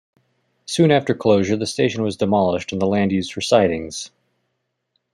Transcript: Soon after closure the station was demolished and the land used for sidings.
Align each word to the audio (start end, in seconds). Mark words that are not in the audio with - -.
Soon 0.65 0.89
after 0.89 1.13
closure 1.13 1.55
the 1.55 1.67
station 1.67 2.01
was 2.01 2.17
demolished 2.17 2.71
and 2.71 2.81
the 2.81 2.87
land 2.87 3.11
used 3.11 3.31
for 3.31 3.41
sidings. 3.41 4.09